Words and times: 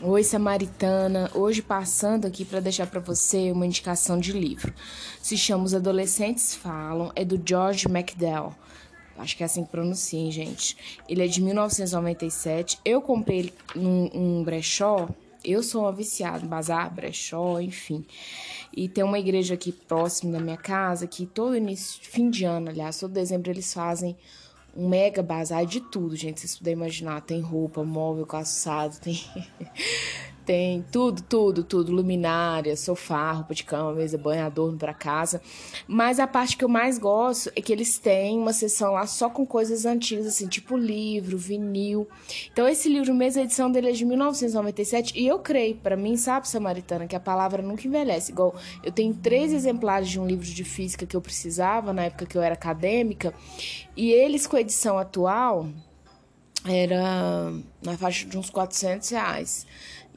Oi, 0.00 0.22
Samaritana. 0.22 1.28
Hoje 1.34 1.60
passando 1.60 2.24
aqui 2.24 2.44
para 2.44 2.60
deixar 2.60 2.86
para 2.86 3.00
você 3.00 3.50
uma 3.50 3.66
indicação 3.66 4.16
de 4.16 4.30
livro. 4.30 4.72
Se 5.20 5.36
chama 5.36 5.64
Os 5.64 5.74
Adolescentes 5.74 6.54
Falam, 6.54 7.10
é 7.16 7.24
do 7.24 7.42
George 7.44 7.88
MacDowell. 7.88 8.54
Acho 9.18 9.36
que 9.36 9.42
é 9.42 9.46
assim 9.46 9.64
que 9.64 9.72
pronuncia, 9.72 10.30
gente. 10.30 10.76
Ele 11.08 11.24
é 11.24 11.26
de 11.26 11.42
1997. 11.42 12.78
Eu 12.84 13.02
comprei 13.02 13.40
ele 13.40 13.54
num 13.74 14.08
um 14.14 14.44
brechó. 14.44 15.08
Eu 15.44 15.64
sou 15.64 15.82
uma 15.82 15.92
viciada 15.92 16.44
em 16.44 16.48
bazar, 16.48 16.94
brechó, 16.94 17.58
enfim. 17.60 18.06
E 18.72 18.88
tem 18.88 19.02
uma 19.02 19.18
igreja 19.18 19.54
aqui 19.54 19.72
próximo 19.72 20.30
da 20.30 20.38
minha 20.38 20.56
casa 20.56 21.08
que 21.08 21.26
todo 21.26 21.56
início, 21.56 21.98
fim 22.02 22.30
de 22.30 22.44
ano, 22.44 22.70
aliás, 22.70 23.00
todo 23.00 23.12
dezembro 23.12 23.50
eles 23.50 23.74
fazem 23.74 24.16
um 24.76 24.88
mega 24.88 25.22
bazar 25.22 25.66
de 25.66 25.80
tudo, 25.80 26.16
gente. 26.16 26.40
Vocês 26.40 26.56
puderem 26.56 26.78
imaginar, 26.78 27.20
tem 27.20 27.40
roupa, 27.40 27.84
móvel, 27.84 28.26
calçado, 28.26 28.98
tem 29.00 29.20
tem 30.48 30.82
tudo, 30.90 31.20
tudo, 31.20 31.62
tudo, 31.62 31.92
luminária, 31.92 32.74
sofá, 32.74 33.32
roupa 33.32 33.54
de 33.54 33.62
cama, 33.64 33.92
mesa, 33.92 34.16
banho, 34.16 34.46
adorno 34.46 34.78
para 34.78 34.94
casa. 34.94 35.42
Mas 35.86 36.18
a 36.18 36.26
parte 36.26 36.56
que 36.56 36.64
eu 36.64 36.70
mais 36.70 36.96
gosto 36.96 37.52
é 37.54 37.60
que 37.60 37.70
eles 37.70 37.98
têm 37.98 38.38
uma 38.38 38.54
seção 38.54 38.94
lá 38.94 39.06
só 39.06 39.28
com 39.28 39.44
coisas 39.44 39.84
antigas, 39.84 40.26
assim, 40.26 40.48
tipo 40.48 40.74
livro, 40.74 41.36
vinil. 41.36 42.08
Então 42.50 42.66
esse 42.66 42.88
livro 42.88 43.14
mesmo, 43.14 43.42
a 43.42 43.44
edição 43.44 43.70
dele 43.70 43.90
é 43.90 43.92
de 43.92 44.06
1997 44.06 45.20
e 45.20 45.26
eu 45.26 45.38
creio, 45.38 45.76
para 45.76 45.98
mim, 45.98 46.16
sabe, 46.16 46.48
Samaritana, 46.48 47.06
que 47.06 47.14
a 47.14 47.20
palavra 47.20 47.60
nunca 47.60 47.86
envelhece. 47.86 48.32
Igual 48.32 48.56
eu 48.82 48.90
tenho 48.90 49.12
três 49.12 49.52
exemplares 49.52 50.08
de 50.08 50.18
um 50.18 50.26
livro 50.26 50.46
de 50.46 50.64
física 50.64 51.04
que 51.04 51.14
eu 51.14 51.20
precisava 51.20 51.92
na 51.92 52.04
época 52.04 52.24
que 52.24 52.38
eu 52.38 52.40
era 52.40 52.54
acadêmica 52.54 53.34
e 53.94 54.12
eles 54.12 54.46
com 54.46 54.56
a 54.56 54.62
edição 54.62 54.98
atual 54.98 55.68
era 56.64 57.52
na 57.82 57.96
faixa 57.96 58.26
de 58.26 58.36
uns 58.36 58.50
400 58.50 59.10
reais. 59.10 59.66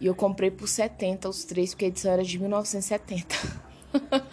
E 0.01 0.07
eu 0.07 0.15
comprei 0.15 0.49
por 0.49 0.67
70 0.67 1.29
os 1.29 1.43
três, 1.43 1.69
porque 1.69 1.85
a 1.85 1.87
edição 1.89 2.11
era 2.11 2.23
de 2.23 2.39
1970. 2.39 3.35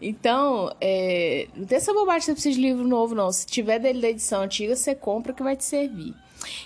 então, 0.00 0.72
é, 0.80 1.48
não 1.56 1.66
tem 1.66 1.76
essa 1.76 1.92
bobagem 1.92 2.20
você 2.20 2.32
precisa 2.32 2.54
de 2.54 2.60
livro 2.60 2.86
novo, 2.86 3.12
não. 3.12 3.32
Se 3.32 3.44
tiver 3.44 3.80
dele 3.80 4.00
da 4.00 4.08
edição 4.08 4.42
antiga, 4.42 4.76
você 4.76 4.94
compra 4.94 5.32
que 5.32 5.42
vai 5.42 5.56
te 5.56 5.64
servir. 5.64 6.14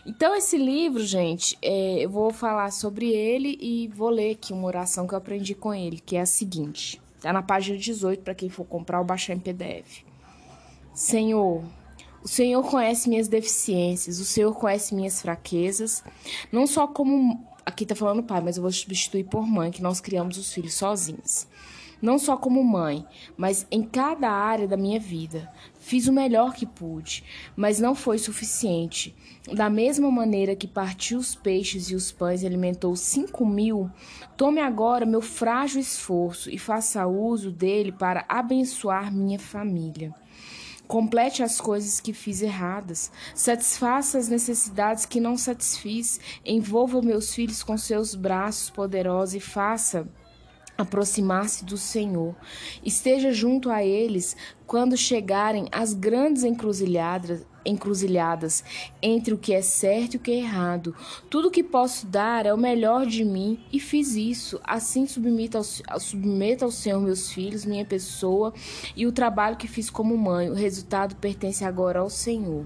Então, 0.04 0.36
esse 0.36 0.58
livro, 0.58 1.02
gente, 1.06 1.56
é, 1.62 2.04
eu 2.04 2.10
vou 2.10 2.30
falar 2.30 2.70
sobre 2.70 3.08
ele 3.10 3.56
e 3.62 3.88
vou 3.88 4.10
ler 4.10 4.32
aqui 4.32 4.52
uma 4.52 4.66
oração 4.66 5.06
que 5.06 5.14
eu 5.14 5.18
aprendi 5.18 5.54
com 5.54 5.72
ele, 5.72 5.98
que 5.98 6.14
é 6.14 6.20
a 6.20 6.26
seguinte. 6.26 7.00
Tá 7.22 7.32
na 7.32 7.42
página 7.42 7.78
18 7.78 8.22
para 8.22 8.34
quem 8.34 8.50
for 8.50 8.66
comprar 8.66 8.98
ou 8.98 9.06
baixar 9.06 9.32
em 9.32 9.38
PDF. 9.38 10.04
Senhor, 10.92 11.64
o 12.22 12.28
Senhor 12.28 12.62
conhece 12.62 13.08
minhas 13.08 13.26
deficiências, 13.26 14.18
o 14.18 14.24
Senhor 14.24 14.52
conhece 14.54 14.94
minhas 14.94 15.22
fraquezas, 15.22 16.04
não 16.52 16.66
só 16.66 16.86
como 16.86 17.47
aqui 17.68 17.84
tá 17.84 17.94
falando 17.94 18.22
pai, 18.22 18.40
mas 18.40 18.56
eu 18.56 18.62
vou 18.62 18.72
substituir 18.72 19.24
por 19.24 19.46
mãe, 19.46 19.70
que 19.70 19.82
nós 19.82 20.00
criamos 20.00 20.38
os 20.38 20.52
filhos 20.52 20.74
sozinhos. 20.74 21.46
Não 22.00 22.18
só 22.18 22.36
como 22.36 22.62
mãe, 22.62 23.04
mas 23.36 23.66
em 23.70 23.82
cada 23.82 24.30
área 24.30 24.66
da 24.66 24.76
minha 24.76 24.98
vida. 24.98 25.52
Fiz 25.78 26.06
o 26.06 26.12
melhor 26.12 26.54
que 26.54 26.64
pude, 26.64 27.24
mas 27.56 27.80
não 27.80 27.94
foi 27.94 28.18
suficiente. 28.18 29.14
Da 29.52 29.68
mesma 29.68 30.10
maneira 30.10 30.54
que 30.54 30.66
partiu 30.66 31.18
os 31.18 31.34
peixes 31.34 31.90
e 31.90 31.94
os 31.94 32.12
pães 32.12 32.42
e 32.42 32.46
alimentou 32.46 32.94
cinco 32.94 33.44
mil, 33.44 33.90
tome 34.36 34.60
agora 34.60 35.04
meu 35.04 35.20
frágil 35.20 35.80
esforço 35.80 36.50
e 36.50 36.58
faça 36.58 37.06
uso 37.06 37.50
dele 37.50 37.90
para 37.90 38.24
abençoar 38.28 39.12
minha 39.12 39.38
família. 39.38 40.14
Complete 40.88 41.42
as 41.42 41.60
coisas 41.60 42.00
que 42.00 42.14
fiz 42.14 42.40
erradas. 42.40 43.12
Satisfaça 43.34 44.16
as 44.16 44.28
necessidades 44.28 45.04
que 45.04 45.20
não 45.20 45.36
satisfiz. 45.36 46.18
Envolva 46.42 47.02
meus 47.02 47.34
filhos 47.34 47.62
com 47.62 47.76
seus 47.76 48.14
braços 48.14 48.70
poderosos 48.70 49.34
e 49.34 49.40
faça 49.40 50.08
aproximar-se 50.78 51.64
do 51.64 51.76
Senhor. 51.76 52.36
Esteja 52.84 53.32
junto 53.32 53.68
a 53.68 53.84
eles 53.84 54.36
quando 54.64 54.96
chegarem 54.96 55.66
as 55.72 55.92
grandes 55.92 56.44
encruzilhadas, 56.44 57.44
encruzilhadas 57.66 58.62
entre 59.02 59.34
o 59.34 59.38
que 59.38 59.52
é 59.52 59.60
certo 59.60 60.14
e 60.14 60.16
o 60.18 60.20
que 60.20 60.30
é 60.30 60.36
errado. 60.36 60.94
Tudo 61.28 61.50
que 61.50 61.64
posso 61.64 62.06
dar 62.06 62.46
é 62.46 62.54
o 62.54 62.58
melhor 62.58 63.06
de 63.06 63.24
mim 63.24 63.58
e 63.72 63.80
fiz 63.80 64.14
isso. 64.14 64.60
Assim 64.62 65.04
submeta 65.04 65.58
ao, 65.58 65.98
submeta 65.98 66.64
ao 66.64 66.70
Senhor 66.70 67.00
meus 67.00 67.32
filhos, 67.32 67.64
minha 67.64 67.84
pessoa 67.84 68.54
e 68.96 69.04
o 69.04 69.10
trabalho 69.10 69.56
que 69.56 69.66
fiz 69.66 69.90
como 69.90 70.16
mãe. 70.16 70.48
O 70.48 70.54
resultado 70.54 71.16
pertence 71.16 71.64
agora 71.64 71.98
ao 71.98 72.08
Senhor. 72.08 72.64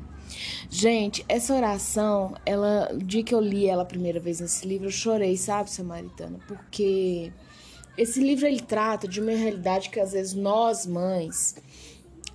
Gente, 0.69 1.25
essa 1.29 1.55
oração, 1.55 2.35
ela, 2.45 2.91
o 2.93 2.99
dia 2.99 3.23
que 3.23 3.35
eu 3.35 3.41
li 3.41 3.67
ela 3.67 3.83
a 3.83 3.87
primeira 3.87 4.21
vez 4.21 4.41
nesse 4.41 4.67
livro, 4.67 4.87
eu 4.87 4.91
chorei, 4.91 5.37
sabe, 5.37 5.71
Samaritana? 5.71 6.39
Porque 6.47 7.33
esse 7.97 8.21
livro 8.21 8.47
ele 8.47 8.61
trata 8.61 9.07
de 9.07 9.21
uma 9.21 9.33
realidade 9.33 9.91
que 9.91 10.01
às 10.01 10.13
vezes 10.13 10.35
nós, 10.35 10.87
mães, 10.87 11.57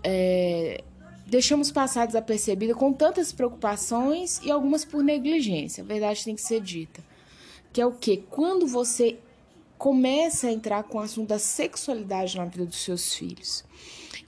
é, 0.03 0.83
deixamos 1.25 1.71
passar 1.71 2.05
desapercebida 2.05 2.73
com 2.73 2.93
tantas 2.93 3.31
preocupações 3.31 4.39
e 4.43 4.51
algumas 4.51 4.85
por 4.85 5.03
negligência. 5.03 5.83
A 5.83 5.87
verdade 5.87 6.23
tem 6.23 6.35
que 6.35 6.41
ser 6.41 6.61
dita. 6.61 7.03
Que 7.73 7.81
é 7.81 7.85
o 7.85 7.91
que? 7.91 8.17
Quando 8.17 8.65
você 8.67 9.17
começa 9.77 10.47
a 10.47 10.51
entrar 10.51 10.83
com 10.83 10.97
o 10.97 11.01
assunto 11.01 11.29
da 11.29 11.39
sexualidade 11.39 12.35
na 12.35 12.45
vida 12.45 12.65
dos 12.65 12.83
seus 12.83 13.13
filhos. 13.13 13.63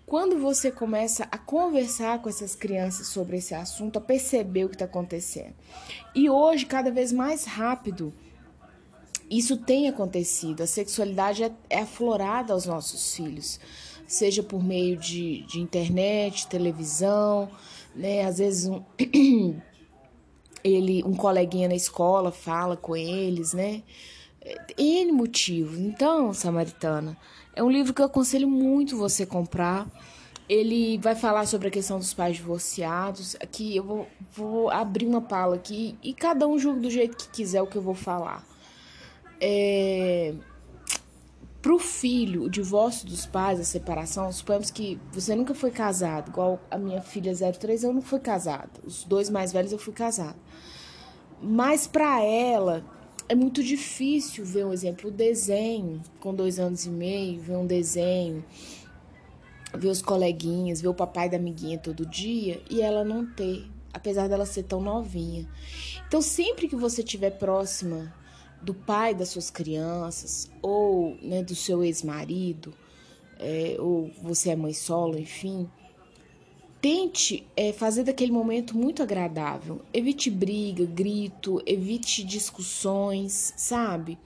Quando 0.06 0.40
você 0.40 0.72
começa 0.72 1.28
a 1.32 1.38
conversar 1.38 2.22
com 2.22 2.30
essas 2.30 2.56
crianças 2.56 3.08
sobre 3.08 3.38
esse 3.38 3.54
assunto, 3.54 3.98
a 3.98 4.02
perceber 4.02 4.66
o 4.66 4.70
que 4.70 4.76
está 4.76 4.86
acontecendo. 4.86 5.54
E 6.16 6.30
hoje, 6.30 6.66
cada 6.66 6.92
vez 6.92 7.12
mais 7.12 7.46
rápido, 7.46 8.14
isso 9.30 9.58
tem 9.58 9.88
acontecido. 9.88 10.62
A 10.62 10.68
sexualidade 10.68 11.44
é, 11.44 11.52
é 11.70 11.80
aflorada 11.82 12.54
aos 12.54 12.66
nossos 12.66 13.16
filhos, 13.16 13.60
seja 14.08 14.42
por 14.42 14.64
meio 14.64 14.98
de, 14.98 15.44
de 15.44 15.60
internet, 15.60 16.48
televisão, 16.48 17.50
né? 17.96 18.26
Às 18.26 18.40
vezes 18.40 18.68
um, 18.68 18.84
ele, 20.64 21.04
um 21.04 21.14
coleguinha 21.14 21.68
na 21.68 21.76
escola 21.76 22.32
fala 22.32 22.76
com 22.76 22.96
eles, 22.96 23.54
né? 23.54 23.84
N 24.78 25.12
motivos. 25.12 25.78
Então, 25.78 26.34
Samaritana, 26.34 27.16
é 27.56 27.64
um 27.64 27.70
livro 27.70 27.94
que 27.94 28.02
eu 28.02 28.06
aconselho 28.06 28.48
muito 28.48 28.98
você 28.98 29.26
comprar. 29.26 29.88
Ele 30.48 30.98
vai 30.98 31.14
falar 31.14 31.46
sobre 31.46 31.68
a 31.68 31.72
questão 31.72 32.00
dos 32.00 32.14
pais 32.14 32.38
divorciados. 32.38 33.36
Aqui 33.36 33.76
eu 33.76 33.84
vou, 33.84 34.08
vou 34.32 34.70
abrir 34.72 35.06
uma 35.06 35.22
pala 35.22 35.56
aqui 35.56 35.96
e 36.02 36.14
cada 36.14 36.48
um 36.48 36.58
julga 36.58 36.80
do 36.80 36.90
jeito 36.90 37.16
que 37.16 37.30
quiser 37.30 37.62
o 37.62 37.68
que 37.68 37.76
eu 37.76 37.82
vou 37.82 37.94
falar. 37.94 38.44
É, 39.42 40.34
para 41.62 41.74
o 41.74 41.80
filho, 41.80 42.44
o 42.44 42.50
divórcio 42.50 43.06
dos 43.06 43.26
pais, 43.26 43.60
a 43.60 43.64
separação, 43.64 44.32
suponhamos 44.32 44.72
que 44.72 45.00
você 45.12 45.36
nunca 45.36 45.54
foi 45.54 45.72
casado, 45.72 46.30
igual 46.30 46.60
a 46.72 46.78
minha 46.78 47.02
filha 47.02 47.34
03, 47.36 47.84
eu 47.84 47.94
não 47.94 48.02
fui 48.02 48.20
casada. 48.20 48.70
Os 48.86 49.04
dois 49.04 49.30
mais 49.30 49.52
velhos 49.52 49.72
eu 49.72 49.78
fui 49.78 49.94
casada. 49.94 50.38
Mas 51.42 51.86
para 51.86 52.24
ela 52.24 52.84
é 53.28 53.36
muito 53.36 53.62
difícil 53.64 54.46
ver 54.46 54.66
um 54.66 54.74
exemplo, 54.74 55.10
o 55.10 55.14
desenho, 55.14 56.02
com 56.20 56.34
dois 56.34 56.60
anos 56.60 56.86
e 56.86 56.90
meio, 56.90 57.42
ver 57.42 57.58
um 57.58 57.68
desenho, 57.68 58.44
ver 59.78 59.90
os 59.90 60.02
coleguinhas, 60.02 60.82
ver 60.82 60.88
o 60.88 60.94
papai 60.94 61.30
da 61.30 61.38
amiguinha 61.38 61.78
todo 61.78 62.06
dia 62.06 62.62
e 62.70 62.82
ela 62.82 63.04
não 63.04 63.26
ter, 63.26 63.70
apesar 63.94 64.28
dela 64.28 64.46
ser 64.46 64.64
tão 64.64 64.82
novinha. 64.82 65.48
Então, 66.08 66.22
sempre 66.22 66.68
que 66.68 66.76
você 66.76 67.02
estiver 67.02 67.32
próxima 67.32 68.14
do 68.62 68.74
pai 68.74 69.14
das 69.14 69.30
suas 69.30 69.50
crianças, 69.50 70.50
ou 70.62 71.18
né, 71.22 71.44
do 71.44 71.56
seu 71.56 71.84
ex-marido, 71.84 72.74
é, 73.40 73.78
ou 73.80 74.12
você 74.22 74.50
é 74.50 74.56
mãe 74.56 74.74
solo, 74.74 75.18
enfim, 75.18 75.70
tente 76.82 77.48
é, 77.56 77.72
fazer 77.72 78.04
daquele 78.04 78.32
momento 78.32 78.78
muito 78.78 79.02
agradável. 79.04 79.82
Evite 79.94 80.30
briga, 80.30 80.86
grito, 80.86 81.62
evite 81.66 82.24
discussões, 82.24 83.54
sabe? 83.58 84.18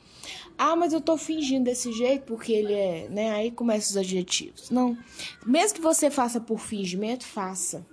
Ah, 0.57 0.75
mas 0.75 0.94
eu 0.94 1.02
tô 1.02 1.18
fingindo 1.18 1.66
desse 1.66 1.92
jeito 1.92 2.25
porque 2.25 2.54
ele 2.54 2.74
é, 2.74 3.07
né? 3.10 3.31
Aí 3.31 3.52
começam 3.52 3.92
os 3.92 3.98
adjetivos. 3.98 4.69
Não. 4.69 4.98
Mesmo 5.46 5.75
que 5.75 5.81
você 5.81 6.10
faça 6.10 6.40
por 6.40 6.60
fingimento, 6.60 7.25
faça. 7.25 7.86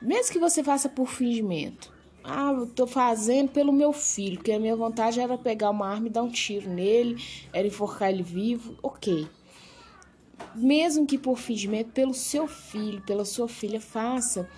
Mesmo 0.00 0.32
que 0.32 0.38
você 0.38 0.62
faça 0.62 0.88
por 0.88 1.08
fingimento. 1.08 1.95
Ah, 2.28 2.52
eu 2.52 2.66
tô 2.66 2.88
fazendo 2.88 3.50
pelo 3.50 3.72
meu 3.72 3.92
filho, 3.92 4.38
porque 4.38 4.50
a 4.50 4.58
minha 4.58 4.74
vontade 4.74 5.20
era 5.20 5.38
pegar 5.38 5.70
uma 5.70 5.86
arma 5.86 6.08
e 6.08 6.10
dar 6.10 6.24
um 6.24 6.28
tiro 6.28 6.68
nele, 6.68 7.22
era 7.52 7.68
enforcar 7.68 8.10
ele 8.10 8.24
vivo, 8.24 8.76
ok. 8.82 9.28
Mesmo 10.52 11.06
que 11.06 11.18
por 11.18 11.38
fingimento, 11.38 11.92
pelo 11.92 12.12
seu 12.12 12.48
filho, 12.48 13.00
pela 13.02 13.24
sua 13.24 13.46
filha, 13.46 13.80
faça. 13.80 14.48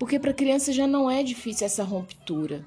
Porque 0.00 0.18
para 0.18 0.32
criança 0.32 0.72
já 0.72 0.84
não 0.84 1.08
é 1.08 1.22
difícil 1.22 1.64
essa 1.64 1.84
ruptura. 1.84 2.66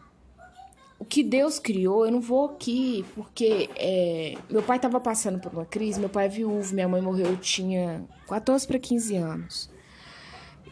O 0.97 1.03
que 1.03 1.21
Deus 1.21 1.59
criou, 1.59 2.05
eu 2.05 2.11
não 2.13 2.21
vou 2.21 2.45
aqui, 2.45 3.03
porque 3.13 3.69
é, 3.75 4.35
meu 4.49 4.63
pai 4.63 4.77
estava 4.77 5.01
passando 5.01 5.37
por 5.37 5.51
uma 5.51 5.65
crise, 5.65 5.99
meu 5.99 6.07
pai 6.07 6.27
é 6.27 6.29
viúvo, 6.29 6.73
minha 6.73 6.87
mãe 6.87 7.01
morreu, 7.01 7.25
eu 7.25 7.37
tinha 7.37 8.05
14 8.25 8.65
para 8.65 8.79
15 8.79 9.17
anos. 9.17 9.69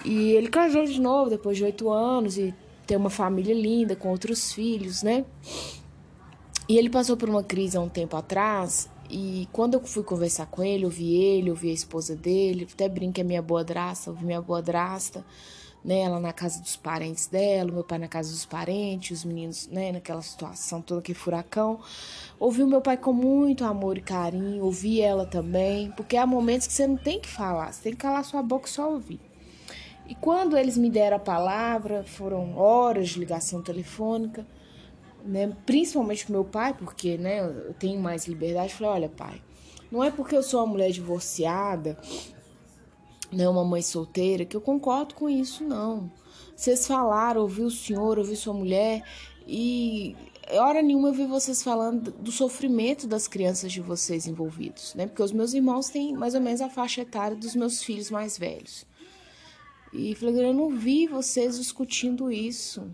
E 0.05 0.31
ele 0.31 0.47
casou 0.47 0.85
de 0.85 1.01
novo 1.01 1.29
depois 1.29 1.57
de 1.57 1.65
oito 1.65 1.89
anos 1.89 2.37
e 2.37 2.55
ter 2.85 2.95
uma 2.97 3.09
família 3.09 3.53
linda 3.53 3.95
com 3.95 4.09
outros 4.09 4.53
filhos, 4.53 5.03
né? 5.03 5.25
E 6.67 6.77
ele 6.77 6.89
passou 6.89 7.17
por 7.17 7.29
uma 7.29 7.43
crise 7.43 7.77
há 7.77 7.81
um 7.81 7.89
tempo 7.89 8.15
atrás. 8.15 8.89
E 9.09 9.47
quando 9.51 9.75
eu 9.75 9.81
fui 9.85 10.03
conversar 10.03 10.45
com 10.47 10.63
ele, 10.63 10.85
eu 10.85 10.89
vi 10.89 11.15
ele, 11.15 11.49
eu 11.49 11.55
vi 11.55 11.69
a 11.69 11.73
esposa 11.73 12.15
dele, 12.15 12.67
até 12.71 12.87
brinca 12.87 13.21
é 13.21 13.23
minha 13.23 13.41
boa 13.41 13.63
drasta, 13.63 14.09
eu 14.09 14.13
vi 14.13 14.25
minha 14.25 14.41
boa 14.41 14.61
drasta, 14.61 15.25
né? 15.83 15.99
Ela 15.99 16.19
na 16.19 16.31
casa 16.31 16.61
dos 16.61 16.75
parentes 16.75 17.27
dela, 17.27 17.71
meu 17.71 17.83
pai 17.83 17.99
na 17.99 18.07
casa 18.07 18.31
dos 18.31 18.45
parentes, 18.45 19.19
os 19.19 19.25
meninos, 19.25 19.67
né? 19.67 19.91
Naquela 19.91 20.21
situação 20.21 20.81
toda, 20.81 21.01
que 21.01 21.13
furacão. 21.13 21.79
Ouvi 22.39 22.63
o 22.63 22.67
meu 22.67 22.81
pai 22.81 22.97
com 22.97 23.13
muito 23.13 23.65
amor 23.65 23.97
e 23.97 24.01
carinho, 24.01 24.63
ouvi 24.63 25.01
ela 25.01 25.25
também, 25.25 25.91
porque 25.91 26.17
há 26.17 26.25
momentos 26.25 26.65
que 26.65 26.73
você 26.73 26.87
não 26.87 26.97
tem 26.97 27.19
que 27.19 27.29
falar, 27.29 27.71
você 27.71 27.83
tem 27.83 27.91
que 27.91 27.99
calar 27.99 28.23
sua 28.23 28.41
boca 28.41 28.67
e 28.67 28.71
só 28.71 28.89
ouvir. 28.89 29.32
E 30.07 30.15
quando 30.15 30.57
eles 30.57 30.77
me 30.77 30.89
deram 30.89 31.17
a 31.17 31.19
palavra, 31.19 32.03
foram 32.03 32.57
horas 32.57 33.09
de 33.09 33.19
ligação 33.19 33.61
telefônica, 33.61 34.45
né? 35.25 35.55
Principalmente 35.65 36.25
com 36.25 36.33
meu 36.33 36.43
pai, 36.43 36.73
porque, 36.73 37.17
né, 37.17 37.39
eu 37.39 37.73
tenho 37.73 38.01
mais 38.01 38.27
liberdade. 38.27 38.73
Falei, 38.73 38.93
olha, 38.93 39.09
pai, 39.09 39.41
não 39.91 40.03
é 40.03 40.11
porque 40.11 40.35
eu 40.35 40.43
sou 40.43 40.59
uma 40.59 40.67
mulher 40.67 40.91
divorciada, 40.91 41.97
né, 43.31 43.47
uma 43.47 43.63
mãe 43.63 43.81
solteira, 43.81 44.45
que 44.45 44.55
eu 44.55 44.61
concordo 44.61 45.15
com 45.15 45.29
isso, 45.29 45.63
não. 45.63 46.11
Vocês 46.55 46.85
falaram, 46.85 47.41
ouvi 47.41 47.61
o 47.63 47.71
senhor, 47.71 48.19
ouvi 48.19 48.35
sua 48.35 48.53
mulher, 48.53 49.03
e 49.47 50.15
hora 50.51 50.81
nenhuma 50.81 51.09
eu 51.09 51.13
vi 51.13 51.25
vocês 51.25 51.63
falando 51.63 52.11
do 52.11 52.31
sofrimento 52.31 53.07
das 53.07 53.27
crianças 53.27 53.71
de 53.71 53.81
vocês 53.81 54.27
envolvidos, 54.27 54.93
né? 54.95 55.07
Porque 55.07 55.23
os 55.23 55.31
meus 55.31 55.53
irmãos 55.53 55.89
têm 55.89 56.13
mais 56.13 56.35
ou 56.35 56.41
menos 56.41 56.61
a 56.61 56.69
faixa 56.69 57.01
etária 57.01 57.35
dos 57.35 57.55
meus 57.55 57.81
filhos 57.81 58.11
mais 58.11 58.37
velhos. 58.37 58.85
E 59.93 60.15
falei, 60.15 60.45
eu 60.45 60.53
não 60.53 60.69
vi 60.69 61.07
vocês 61.07 61.57
discutindo 61.57 62.31
isso. 62.31 62.89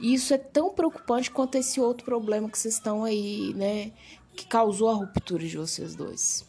E 0.00 0.14
isso 0.14 0.32
é 0.34 0.38
tão 0.38 0.70
preocupante 0.70 1.30
quanto 1.30 1.56
esse 1.56 1.80
outro 1.80 2.04
problema 2.04 2.48
que 2.48 2.58
vocês 2.58 2.74
estão 2.74 3.04
aí, 3.04 3.52
né? 3.54 3.92
Que 4.34 4.46
causou 4.46 4.88
a 4.88 4.94
ruptura 4.94 5.46
de 5.46 5.56
vocês 5.56 5.94
dois. 5.94 6.44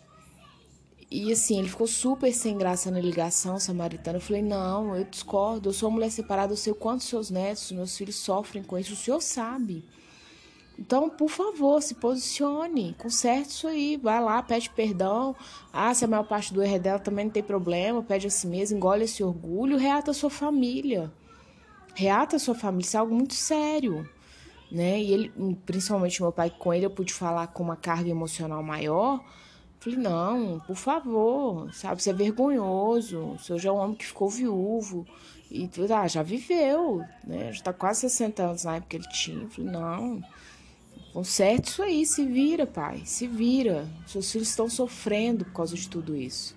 E 1.12 1.32
assim, 1.32 1.60
ele 1.60 1.70
ficou 1.70 1.88
super 1.88 2.34
sem 2.34 2.58
graça 2.58 2.90
na 2.90 3.00
ligação 3.00 3.60
samaritana. 3.60 4.18
Eu 4.18 4.22
falei: 4.22 4.42
não, 4.42 4.96
eu 4.96 5.04
discordo. 5.04 5.70
Eu 5.70 5.74
sou 5.74 5.90
uma 5.90 5.96
mulher 5.96 6.10
separada, 6.10 6.54
eu 6.54 6.58
sei 6.58 6.74
o 6.74 6.76
quanto 6.76 7.04
seus 7.04 7.30
netos, 7.30 7.72
meus 7.72 7.96
filhos 7.96 8.16
sofrem 8.16 8.64
com 8.64 8.78
isso. 8.78 8.94
O 8.94 8.98
senhor 8.98 9.22
sabe. 9.22 9.86
Então, 10.78 11.10
por 11.10 11.30
favor, 11.30 11.82
se 11.82 11.96
posicione, 11.96 12.96
conserte 12.98 13.52
isso 13.52 13.68
aí, 13.68 13.98
vai 13.98 14.22
lá, 14.22 14.42
pede 14.44 14.70
perdão. 14.70 15.36
Ah, 15.72 15.94
se 15.94 16.04
a 16.04 16.08
maior 16.08 16.24
parte 16.24 16.54
do 16.54 16.62
erro 16.62 16.76
é 16.76 16.80
dela 16.80 17.00
também 17.00 17.26
não 17.26 17.32
tem 17.32 17.44
problema, 17.44 18.04
pede 18.04 18.28
a 18.28 18.30
si 18.30 18.46
mesmo, 18.46 18.78
engole 18.78 19.06
esse 19.06 19.24
orgulho, 19.24 19.78
reata 19.78 20.12
a 20.12 20.14
sua 20.14 20.30
família. 20.30 21.12
Reata 21.96 22.36
a 22.36 22.40
sua 22.40 22.56
família, 22.56 22.86
isso 22.86 22.98
é 22.98 23.00
algo 23.00 23.16
muito 23.16 23.34
sério. 23.34 24.08
Né? 24.70 25.00
E 25.00 25.14
ele, 25.14 25.58
principalmente 25.66 26.22
meu 26.22 26.32
pai, 26.32 26.50
com 26.50 26.74
ele 26.74 26.86
eu 26.86 26.90
pude 26.90 27.14
falar 27.14 27.48
com 27.48 27.64
uma 27.64 27.78
carga 27.78 28.10
emocional 28.10 28.62
maior. 28.62 29.24
Falei, 29.80 30.00
não, 30.00 30.60
por 30.68 30.76
favor, 30.76 31.72
sabe, 31.74 32.02
isso 32.02 32.10
é 32.10 32.14
vergonhoso. 32.14 33.36
O 33.36 33.40
senhor 33.40 33.60
já 33.60 33.70
é 33.70 33.72
um 33.72 33.78
homem 33.78 33.96
que 33.96 34.06
ficou 34.06 34.30
viúvo. 34.30 35.06
E 35.50 35.70
ah, 35.94 36.08
já 36.08 36.24
viveu, 36.24 37.04
né? 37.24 37.54
Já 37.54 37.64
tá 37.64 37.74
quase 37.74 38.02
60 38.02 38.44
anos 38.44 38.64
na 38.64 38.78
época 38.78 38.90
que 38.90 38.98
ele 38.98 39.08
tinha. 39.10 39.48
Falei, 39.48 39.72
não, 39.72 40.22
Conserte 41.16 41.70
isso 41.70 41.82
aí, 41.82 42.06
se 42.06 42.26
vira, 42.26 42.68
pai, 42.68 43.04
se 43.06 43.26
vira. 43.26 43.88
Seus 44.06 44.30
filhos 44.30 44.50
estão 44.50 44.70
sofrendo 44.70 45.46
por 45.46 45.54
causa 45.54 45.74
de 45.74 45.88
tudo 45.88 46.14
isso. 46.14 46.54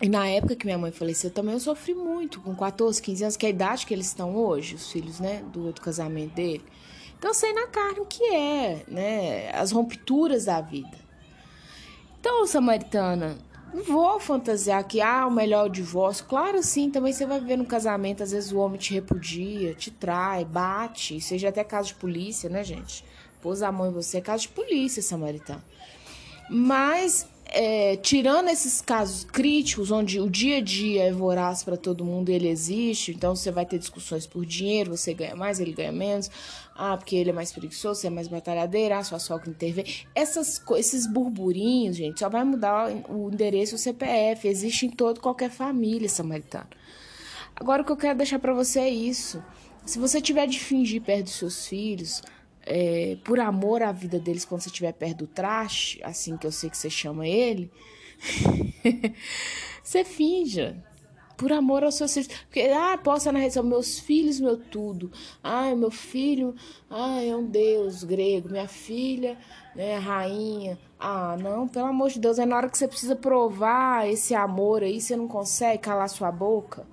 E 0.00 0.08
na 0.08 0.28
época 0.28 0.54
que 0.54 0.64
minha 0.64 0.78
mãe 0.78 0.92
faleceu, 0.92 1.28
também 1.28 1.52
eu 1.54 1.58
sofri 1.58 1.92
muito, 1.92 2.40
com 2.40 2.54
14, 2.54 3.02
15 3.02 3.24
anos, 3.24 3.36
que 3.36 3.44
é 3.44 3.48
a 3.48 3.50
idade 3.50 3.84
que 3.84 3.92
eles 3.92 4.06
estão 4.06 4.36
hoje, 4.36 4.76
os 4.76 4.92
filhos, 4.92 5.18
né, 5.18 5.42
do 5.52 5.66
outro 5.66 5.82
casamento 5.82 6.36
dele. 6.36 6.62
Então 7.18 7.30
eu 7.30 7.34
sei 7.34 7.52
na 7.52 7.66
carne 7.66 7.98
o 7.98 8.06
que 8.06 8.22
é, 8.32 8.84
né, 8.86 9.50
as 9.50 9.72
rupturas 9.72 10.44
da 10.44 10.60
vida. 10.60 10.96
Então, 12.20 12.46
Samaritana, 12.46 13.36
não 13.74 13.82
vou 13.82 14.20
fantasiar 14.20 14.84
que, 14.84 15.00
ah, 15.00 15.26
o 15.26 15.32
melhor 15.32 15.66
é 15.66 15.68
o 15.68 15.72
divórcio. 15.72 16.26
Claro, 16.26 16.62
sim, 16.62 16.90
também 16.92 17.12
você 17.12 17.26
vai 17.26 17.40
ver 17.40 17.56
no 17.56 17.66
casamento, 17.66 18.22
às 18.22 18.30
vezes 18.30 18.52
o 18.52 18.58
homem 18.58 18.78
te 18.78 18.94
repudia, 18.94 19.74
te 19.74 19.90
trai, 19.90 20.44
bate, 20.44 21.20
seja 21.20 21.48
até 21.48 21.64
caso 21.64 21.88
de 21.88 21.94
polícia, 21.96 22.48
né, 22.48 22.62
gente? 22.62 23.04
Pôs 23.42 23.62
a 23.62 23.72
mão 23.72 23.88
em 23.88 23.92
você, 23.92 24.18
é 24.18 24.20
caso 24.20 24.44
de 24.44 24.48
polícia 24.50 25.02
samaritana. 25.02 25.62
Mas, 26.48 27.26
é, 27.46 27.96
tirando 27.96 28.48
esses 28.48 28.80
casos 28.80 29.24
críticos, 29.24 29.90
onde 29.90 30.20
o 30.20 30.30
dia 30.30 30.58
a 30.58 30.60
dia 30.60 31.04
é 31.04 31.12
voraz 31.12 31.62
para 31.62 31.76
todo 31.76 32.04
mundo 32.04 32.30
ele 32.30 32.48
existe, 32.48 33.10
então 33.10 33.34
você 33.34 33.50
vai 33.50 33.66
ter 33.66 33.78
discussões 33.78 34.26
por 34.26 34.46
dinheiro, 34.46 34.96
você 34.96 35.12
ganha 35.12 35.34
mais, 35.34 35.60
ele 35.60 35.72
ganha 35.72 35.92
menos, 35.92 36.30
ah, 36.74 36.96
porque 36.96 37.16
ele 37.16 37.30
é 37.30 37.32
mais 37.32 37.52
preguiçoso, 37.52 38.00
você 38.00 38.06
é 38.06 38.10
mais 38.10 38.28
batalhadeira, 38.28 38.98
ah, 38.98 39.04
sua 39.04 39.18
sogra 39.18 39.50
intervém. 39.50 39.84
Essas, 40.14 40.62
esses 40.76 41.06
burburinhos, 41.06 41.96
gente, 41.96 42.20
só 42.20 42.28
vai 42.28 42.44
mudar 42.44 42.90
o 43.08 43.30
endereço 43.30 43.74
e 43.74 43.76
o 43.76 43.78
CPF, 43.78 44.46
existe 44.46 44.86
em 44.86 44.90
toda 44.90 45.20
qualquer 45.20 45.50
família 45.50 46.08
samaritana. 46.08 46.68
Agora, 47.56 47.82
o 47.82 47.84
que 47.84 47.92
eu 47.92 47.96
quero 47.96 48.18
deixar 48.18 48.38
para 48.38 48.54
você 48.54 48.80
é 48.80 48.88
isso. 48.88 49.42
Se 49.84 49.98
você 49.98 50.20
tiver 50.20 50.46
de 50.46 50.58
fingir 50.58 51.02
perto 51.02 51.24
dos 51.24 51.34
seus 51.34 51.66
filhos, 51.66 52.22
é, 52.64 53.16
por 53.24 53.40
amor 53.40 53.82
à 53.82 53.92
vida 53.92 54.18
deles 54.18 54.44
quando 54.44 54.60
você 54.60 54.68
estiver 54.68 54.92
perto 54.92 55.18
do 55.18 55.26
traste, 55.26 56.00
assim 56.02 56.36
que 56.36 56.46
eu 56.46 56.52
sei 56.52 56.70
que 56.70 56.76
você 56.76 56.90
chama 56.90 57.26
ele, 57.26 57.70
você 59.82 60.04
finja. 60.04 60.76
Por 61.36 61.50
amor 61.50 61.82
aos 61.82 61.96
seus 61.96 62.12
filhos. 62.12 62.28
Porque, 62.44 62.60
ah, 62.72 62.96
posta 62.96 63.32
na 63.32 63.40
rede 63.40 63.60
meus 63.62 63.98
filhos, 63.98 64.38
meu 64.38 64.56
tudo. 64.56 65.10
Ai, 65.42 65.74
meu 65.74 65.90
filho, 65.90 66.54
ai, 66.88 67.30
é 67.30 67.36
um 67.36 67.44
deus 67.44 68.04
grego. 68.04 68.48
Minha 68.48 68.68
filha, 68.68 69.36
né, 69.74 69.96
rainha. 69.96 70.78
Ah, 71.00 71.36
não, 71.40 71.66
pelo 71.66 71.86
amor 71.86 72.10
de 72.10 72.20
Deus, 72.20 72.38
é 72.38 72.46
na 72.46 72.56
hora 72.56 72.70
que 72.70 72.78
você 72.78 72.86
precisa 72.86 73.16
provar 73.16 74.08
esse 74.08 74.36
amor 74.36 74.84
aí, 74.84 75.00
você 75.00 75.16
não 75.16 75.26
consegue 75.26 75.78
calar 75.78 76.08
sua 76.08 76.30
boca, 76.30 76.86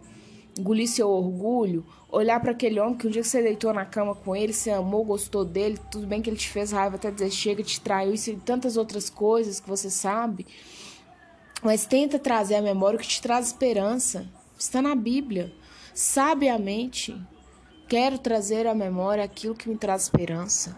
engolir 0.59 0.87
seu 0.87 1.09
orgulho, 1.09 1.85
olhar 2.09 2.39
para 2.39 2.51
aquele 2.51 2.79
homem 2.79 2.95
que 2.95 3.07
um 3.07 3.09
dia 3.09 3.23
você 3.23 3.41
deitou 3.41 3.73
na 3.73 3.85
cama 3.85 4.15
com 4.15 4.35
ele, 4.35 4.53
você 4.53 4.71
amou, 4.71 5.03
gostou 5.03 5.45
dele, 5.45 5.79
tudo 5.91 6.07
bem 6.07 6.21
que 6.21 6.29
ele 6.29 6.37
te 6.37 6.49
fez 6.49 6.71
raiva 6.71 6.95
até 6.95 7.09
dizer 7.09 7.31
chega, 7.31 7.63
te 7.63 7.79
traiu, 7.79 8.13
e 8.13 8.35
tantas 8.37 8.77
outras 8.77 9.09
coisas 9.09 9.59
que 9.59 9.69
você 9.69 9.89
sabe. 9.89 10.45
Mas 11.63 11.85
tenta 11.85 12.17
trazer 12.17 12.55
à 12.55 12.61
memória 12.61 12.97
o 12.97 13.01
que 13.01 13.07
te 13.07 13.21
traz 13.21 13.47
esperança. 13.47 14.27
Está 14.57 14.81
na 14.81 14.95
Bíblia. 14.95 15.53
Sabiamente, 15.93 17.15
quero 17.87 18.17
trazer 18.17 18.65
à 18.65 18.73
memória 18.73 19.23
aquilo 19.23 19.55
que 19.55 19.67
me 19.67 19.77
traz 19.77 20.03
esperança. 20.03 20.77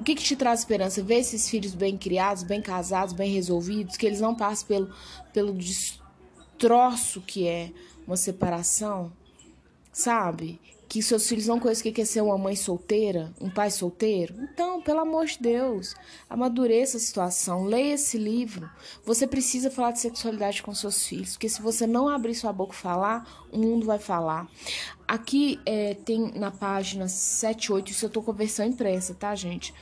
O 0.00 0.02
que, 0.02 0.14
que 0.14 0.22
te 0.22 0.34
traz 0.34 0.60
esperança? 0.60 1.02
Ver 1.02 1.18
esses 1.18 1.48
filhos 1.48 1.74
bem 1.74 1.96
criados, 1.96 2.42
bem 2.42 2.60
casados, 2.62 3.12
bem 3.12 3.30
resolvidos, 3.30 3.96
que 3.96 4.06
eles 4.06 4.20
não 4.20 4.34
passem 4.34 4.66
pelo, 4.66 4.90
pelo 5.32 5.52
destroço 5.52 7.20
que 7.20 7.46
é 7.46 7.70
uma 8.10 8.16
separação, 8.16 9.12
sabe? 9.92 10.60
Que 10.88 11.00
seus 11.00 11.28
filhos 11.28 11.46
não 11.46 11.60
conhecem 11.60 11.92
o 11.92 11.94
que 11.94 12.00
é 12.00 12.04
ser 12.04 12.20
uma 12.20 12.36
mãe 12.36 12.56
solteira, 12.56 13.32
um 13.40 13.48
pai 13.48 13.70
solteiro. 13.70 14.34
Então, 14.42 14.82
pelo 14.82 14.98
amor 14.98 15.26
de 15.26 15.38
Deus, 15.38 15.94
amadureça 16.28 16.96
a 16.96 17.00
situação, 17.00 17.64
leia 17.64 17.94
esse 17.94 18.18
livro. 18.18 18.68
Você 19.04 19.28
precisa 19.28 19.70
falar 19.70 19.92
de 19.92 20.00
sexualidade 20.00 20.60
com 20.60 20.74
seus 20.74 21.06
filhos, 21.06 21.32
porque 21.32 21.48
se 21.48 21.62
você 21.62 21.86
não 21.86 22.08
abrir 22.08 22.34
sua 22.34 22.52
boca 22.52 22.74
e 22.74 22.76
falar, 22.76 23.46
o 23.52 23.58
mundo 23.58 23.86
vai 23.86 24.00
falar. 24.00 24.48
Aqui 25.06 25.60
é, 25.64 25.94
tem 25.94 26.32
na 26.34 26.50
página 26.50 27.06
78, 27.06 27.92
isso 27.92 28.06
eu 28.06 28.10
tô 28.10 28.22
com 28.22 28.32
a 28.32 28.34
versão 28.34 28.66
impressa, 28.66 29.14
tá, 29.14 29.32
gente? 29.36 29.72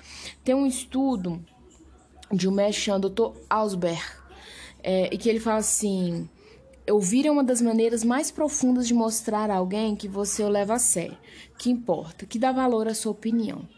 Tem 0.45 0.55
um 0.55 0.67
estudo 0.67 1.43
de 2.31 2.47
um 2.47 2.53
médico 2.53 2.99
Dr. 2.99 3.39
Ausberg, 3.49 4.03
é, 4.83 5.09
e 5.13 5.17
que 5.17 5.31
ele 5.31 5.41
fala 5.41 5.59
assim 5.59 6.29
Ouvir 6.91 7.27
é 7.27 7.31
uma 7.31 7.45
das 7.45 7.61
maneiras 7.61 8.03
mais 8.03 8.31
profundas 8.31 8.87
de 8.87 8.95
mostrar 8.95 9.51
a 9.51 9.57
alguém 9.57 9.95
que 9.95 10.09
você 10.09 10.43
o 10.43 10.49
leva 10.49 10.75
a 10.75 10.79
sério, 10.79 11.19
que 11.59 11.71
importa, 11.71 12.25
que 12.25 12.39
dá 12.39 12.51
valor 12.51 12.89
à 12.89 12.95
sua 12.95 13.13
opinião. 13.13 13.69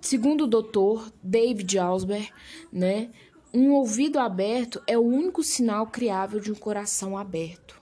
Segundo 0.00 0.44
o 0.44 0.48
doutor 0.48 1.12
David 1.22 1.78
Ausberg, 1.78 2.28
né, 2.72 3.10
um 3.52 3.72
ouvido 3.72 4.18
aberto 4.18 4.82
é 4.86 4.98
o 4.98 5.02
único 5.02 5.42
sinal 5.42 5.86
criável 5.86 6.40
de 6.40 6.50
um 6.50 6.56
coração 6.56 7.16
aberto. 7.16 7.80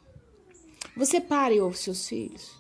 Você 0.95 1.21
para 1.21 1.55
e 1.55 1.61
ouve 1.61 1.79
seus 1.79 2.07
filhos. 2.07 2.55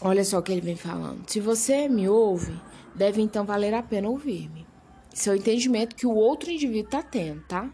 Olha 0.00 0.24
só 0.24 0.38
o 0.38 0.42
que 0.42 0.50
ele 0.50 0.62
vem 0.62 0.76
falando. 0.76 1.28
Se 1.28 1.40
você 1.40 1.88
me 1.88 2.08
ouve, 2.08 2.58
deve 2.94 3.20
então 3.20 3.44
valer 3.44 3.74
a 3.74 3.82
pena 3.82 4.08
ouvir-me. 4.08 4.66
Esse 5.14 5.28
é 5.28 5.32
o 5.32 5.36
entendimento 5.36 5.94
que 5.94 6.06
o 6.06 6.14
outro 6.14 6.50
indivíduo 6.50 6.86
está 6.86 7.02
tendo, 7.02 7.42
tá? 7.42 7.70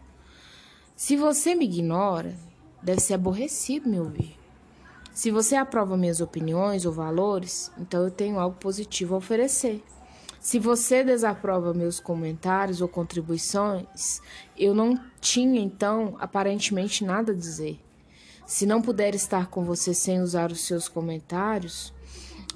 Se 0.93 1.15
você 1.15 1.55
me 1.55 1.63
ignora, 1.63 2.35
deve 2.81 3.01
ser 3.01 3.15
aborrecido 3.15 3.89
me 3.89 3.99
ouvir. 3.99 4.37
Se 5.13 5.31
você 5.31 5.55
aprova 5.55 5.97
minhas 5.97 6.21
opiniões 6.21 6.85
ou 6.85 6.93
valores, 6.93 7.71
então 7.77 8.03
eu 8.03 8.11
tenho 8.11 8.39
algo 8.39 8.57
positivo 8.57 9.15
a 9.15 9.17
oferecer. 9.17 9.83
Se 10.39 10.57
você 10.57 11.03
desaprova 11.03 11.73
meus 11.73 11.99
comentários 11.99 12.79
ou 12.79 12.87
contribuições, 12.87 14.21
eu 14.57 14.73
não 14.73 14.97
tinha 15.19 15.59
então 15.59 16.15
aparentemente 16.19 17.03
nada 17.03 17.33
a 17.33 17.35
dizer. 17.35 17.79
Se 18.45 18.65
não 18.65 18.81
puder 18.81 19.13
estar 19.13 19.47
com 19.47 19.65
você 19.65 19.93
sem 19.93 20.21
usar 20.21 20.51
os 20.51 20.61
seus 20.61 20.87
comentários, 20.87 21.93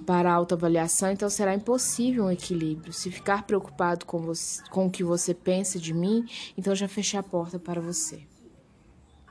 para 0.04 0.34
autoavaliação, 0.34 1.12
então 1.12 1.30
será 1.30 1.54
impossível 1.54 2.26
um 2.26 2.32
equilíbrio. 2.32 2.94
Se 2.94 3.10
ficar 3.10 3.44
preocupado 3.44 4.06
com, 4.06 4.20
você, 4.20 4.62
com 4.70 4.88
o 4.88 4.92
que 4.92 5.04
você 5.04 5.34
pensa 5.34 5.80
de 5.80 5.94
mim, 5.94 6.26
então 6.58 6.76
já 6.76 6.88
fechei 6.88 7.20
a 7.20 7.24
porta 7.24 7.58
para 7.58 7.82
você. 7.82 8.22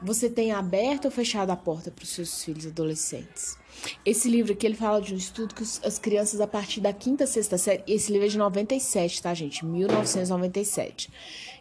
Você 0.03 0.29
tem 0.29 0.51
aberto 0.51 1.05
ou 1.05 1.11
fechado 1.11 1.51
a 1.51 1.57
porta 1.57 1.91
para 1.91 2.03
os 2.03 2.09
seus 2.09 2.43
filhos 2.43 2.67
adolescentes? 2.67 3.57
Esse 4.05 4.29
livro 4.29 4.53
aqui 4.53 4.67
ele 4.67 4.75
fala 4.75 5.01
de 5.01 5.15
um 5.15 5.17
estudo 5.17 5.55
que 5.55 5.63
as 5.63 5.99
crianças 5.99 6.41
a 6.41 6.47
partir 6.47 6.81
da 6.81 6.93
quinta, 6.93 7.27
sexta 7.27 7.57
série. 7.57 7.85
Esse 7.87 8.11
livro 8.11 8.27
é 8.27 8.31
de 8.31 8.37
97, 8.37 9.23
tá, 9.23 9.33
gente? 9.33 9.65
1997. 9.65 11.09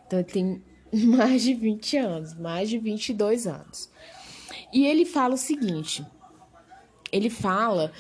Então 0.08 0.20
ele 0.20 0.28
tem 0.28 0.64
mais 1.06 1.44
de 1.44 1.54
20 1.54 1.98
anos, 1.98 2.34
mais 2.34 2.68
de 2.68 2.80
22 2.80 3.46
anos. 3.46 3.90
E 4.74 4.88
ele 4.88 5.06
fala 5.06 5.36
o 5.36 5.38
seguinte: 5.38 6.04
ele 7.12 7.30
fala 7.30 7.92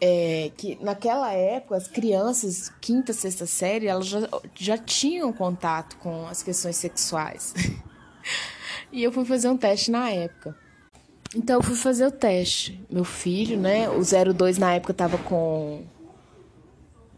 é, 0.00 0.50
que 0.56 0.76
naquela 0.82 1.32
época 1.32 1.76
as 1.76 1.86
crianças, 1.86 2.68
quinta, 2.80 3.12
sexta 3.12 3.46
série, 3.46 3.86
elas 3.86 4.06
já, 4.06 4.28
já 4.54 4.76
tinham 4.76 5.32
contato 5.32 5.96
com 5.98 6.26
as 6.26 6.42
questões 6.42 6.76
sexuais. 6.76 7.54
e 8.94 9.02
eu 9.02 9.10
fui 9.10 9.24
fazer 9.24 9.48
um 9.48 9.56
teste 9.56 9.90
na 9.90 10.08
época. 10.08 10.56
Então 11.34 11.56
eu 11.56 11.62
fui 11.64 11.74
fazer 11.74 12.06
o 12.06 12.12
teste. 12.12 12.80
Meu 12.88 13.04
filho, 13.04 13.58
né? 13.58 13.88
O 13.90 14.00
02 14.32 14.56
na 14.56 14.74
época 14.74 14.94
tava 14.94 15.18
com. 15.18 15.82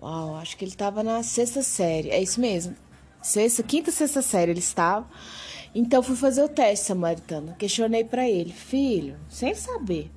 Uau, 0.00 0.36
acho 0.36 0.56
que 0.56 0.64
ele 0.64 0.74
tava 0.74 1.02
na 1.02 1.22
sexta 1.22 1.62
série. 1.62 2.08
É 2.08 2.20
isso 2.20 2.40
mesmo. 2.40 2.74
Sexta, 3.20 3.62
quinta, 3.62 3.90
sexta 3.90 4.22
série 4.22 4.52
ele 4.52 4.60
estava. 4.60 5.06
Então 5.74 6.02
fui 6.02 6.16
fazer 6.16 6.42
o 6.42 6.48
teste 6.48 6.86
samaritano. 6.86 7.54
Questionei 7.58 8.04
para 8.04 8.26
ele, 8.26 8.54
filho, 8.54 9.18
sem 9.28 9.54
saber. 9.54 10.10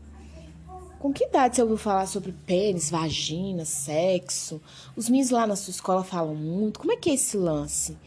Com 0.98 1.12
que 1.12 1.26
idade 1.26 1.58
você 1.58 1.62
ouviu 1.62 1.78
falar 1.78 2.08
sobre 2.08 2.32
pênis, 2.32 2.90
vagina, 2.90 3.66
sexo? 3.66 4.62
Os 4.96 5.10
meninos 5.10 5.32
lá 5.32 5.46
na 5.46 5.58
sua 5.58 5.72
escola 5.72 6.06
falam 6.06 6.36
muito. 6.36 6.80
Como 6.80 6.94
é 6.94 6.96
que 6.96 7.10
é 7.10 7.16
esse 7.16 7.36
lance? 7.36 7.98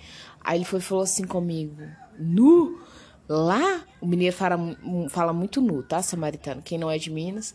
Aí 0.41 0.57
ele 0.57 0.65
foi 0.65 0.81
falou 0.81 1.05
assim 1.05 1.25
comigo: 1.25 1.77
Nu? 2.19 2.72
Lá? 3.33 3.83
O 3.99 4.07
menino 4.07 4.31
fala, 4.31 4.59
fala 5.09 5.33
muito 5.33 5.62
nu, 5.62 5.83
tá, 5.83 6.03
samaritano? 6.03 6.61
Quem 6.61 6.77
não 6.77 6.91
é 6.91 6.99
de 6.99 7.11
Minas. 7.11 7.55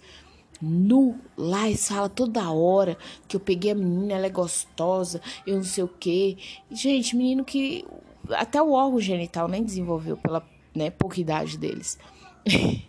Nu, 0.60 1.20
lá 1.38 1.68
eles 1.68 1.88
falam 1.88 2.10
toda 2.10 2.50
hora 2.52 2.98
que 3.28 3.36
eu 3.36 3.40
peguei 3.40 3.70
a 3.72 3.76
menina, 3.76 4.14
ela 4.14 4.26
é 4.26 4.30
gostosa, 4.30 5.22
eu 5.46 5.58
não 5.58 5.64
sei 5.64 5.84
o 5.84 5.88
quê. 5.88 6.36
Gente, 6.72 7.16
menino 7.16 7.46
que 7.46 7.86
até 8.32 8.60
o 8.60 8.72
órgão 8.72 9.00
genital 9.00 9.48
nem 9.48 9.64
desenvolveu 9.64 10.18
pela 10.18 10.44
né, 10.74 10.90
pouca 10.90 11.22
idade 11.22 11.60
deles. 11.60 12.00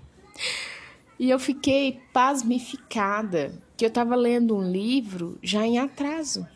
E 1.21 1.29
eu 1.31 1.39
fiquei 1.41 2.01
pasmificada, 2.13 3.53
que 3.77 3.85
eu 3.85 3.89
estava 3.89 4.15
lendo 4.15 4.57
um 4.57 4.71
livro 4.71 5.37
já 5.43 5.67
em 5.67 5.77
atraso. 5.77 6.47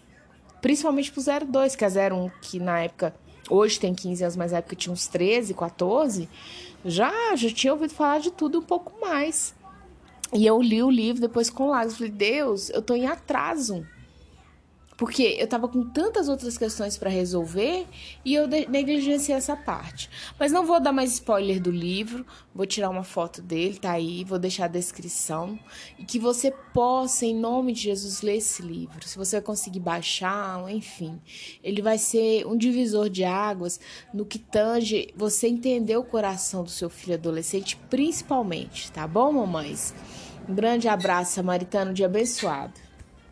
Principalmente 0.60 1.10
pro 1.10 1.20
02, 1.20 1.74
que 1.74 1.84
é 1.84 1.88
01, 1.88 2.30
que 2.40 2.60
na 2.60 2.78
época, 2.78 3.12
hoje 3.48 3.78
tem 3.78 3.94
15 3.94 4.22
anos, 4.24 4.36
mas 4.36 4.52
na 4.52 4.58
época 4.58 4.76
tinha 4.76 4.92
uns 4.92 5.06
13, 5.06 5.54
14. 5.54 6.28
Já, 6.84 7.36
já 7.36 7.50
tinha 7.50 7.72
ouvido 7.72 7.92
falar 7.92 8.18
de 8.18 8.30
tudo 8.30 8.58
um 8.58 8.62
pouco 8.62 8.92
mais. 9.00 9.54
E 10.32 10.46
eu 10.46 10.60
li 10.62 10.82
o 10.82 10.90
livro 10.90 11.20
depois 11.20 11.50
com 11.50 11.68
lágrimas. 11.68 11.96
Falei, 11.96 12.12
Deus, 12.12 12.70
eu 12.70 12.82
tô 12.82 12.94
em 12.94 13.06
atraso. 13.06 13.86
Porque 15.02 15.36
eu 15.36 15.48
tava 15.48 15.66
com 15.66 15.82
tantas 15.82 16.28
outras 16.28 16.56
questões 16.56 16.96
para 16.96 17.10
resolver 17.10 17.88
e 18.24 18.36
eu 18.36 18.46
negligenciei 18.46 19.36
essa 19.36 19.56
parte. 19.56 20.08
Mas 20.38 20.52
não 20.52 20.64
vou 20.64 20.78
dar 20.78 20.92
mais 20.92 21.14
spoiler 21.14 21.60
do 21.60 21.72
livro, 21.72 22.24
vou 22.54 22.64
tirar 22.64 22.88
uma 22.88 23.02
foto 23.02 23.42
dele, 23.42 23.80
tá 23.80 23.90
aí, 23.90 24.22
vou 24.22 24.38
deixar 24.38 24.66
a 24.66 24.68
descrição. 24.68 25.58
E 25.98 26.04
que 26.04 26.20
você 26.20 26.52
possa, 26.72 27.26
em 27.26 27.34
nome 27.34 27.72
de 27.72 27.80
Jesus, 27.80 28.22
ler 28.22 28.36
esse 28.36 28.62
livro. 28.62 29.04
Se 29.04 29.18
você 29.18 29.40
conseguir 29.40 29.80
baixar, 29.80 30.70
enfim. 30.70 31.20
Ele 31.64 31.82
vai 31.82 31.98
ser 31.98 32.46
um 32.46 32.56
divisor 32.56 33.10
de 33.10 33.24
águas 33.24 33.80
no 34.14 34.24
que 34.24 34.38
tange 34.38 35.12
você 35.16 35.48
entender 35.48 35.96
o 35.96 36.04
coração 36.04 36.62
do 36.62 36.70
seu 36.70 36.88
filho 36.88 37.14
adolescente, 37.14 37.76
principalmente, 37.90 38.92
tá 38.92 39.04
bom, 39.08 39.32
mamães? 39.32 39.92
Um 40.48 40.54
grande 40.54 40.86
abraço, 40.86 41.32
samaritano 41.32 41.92
de 41.92 42.04
abençoado. 42.04 42.91